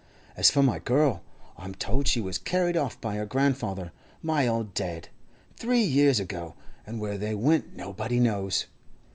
As 0.35 0.49
for 0.49 0.63
my 0.63 0.79
girl, 0.79 1.21
I'm 1.59 1.75
told 1.75 2.07
she 2.07 2.19
was 2.19 2.39
carried 2.39 2.75
off 2.75 2.99
by 2.99 3.17
her 3.17 3.25
grandfather, 3.27 3.91
my 4.23 4.47
old 4.47 4.73
dad, 4.73 5.09
three 5.57 5.83
years 5.83 6.19
ago, 6.19 6.55
and 6.87 6.99
where 6.99 7.19
they 7.19 7.35
went 7.35 7.75
nobody 7.75 8.19
knows. 8.19 8.65